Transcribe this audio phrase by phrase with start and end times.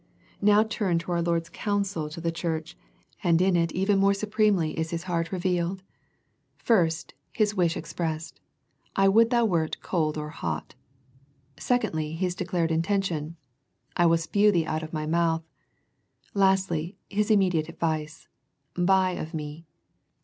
[0.41, 2.65] Now turn to our Lord's counsel to the The Laodicea Letter
[3.21, 5.83] 203 church, and in it even more supremely is His heart revealed.
[6.57, 8.39] First, His wish expressed,"
[8.95, 10.73] I would thou wert cold or hot."
[11.59, 13.35] Secondly, His declared in tention,"
[13.95, 15.43] I will spew thee out of My mouth."
[16.33, 18.27] Lastly, His immediate advice,"
[18.75, 19.67] Buy of Me."